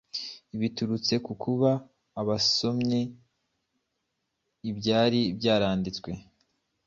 [0.59, 1.71] biturutse ku kuba
[2.27, 2.99] barasomye
[4.69, 6.11] ibyari byanditswe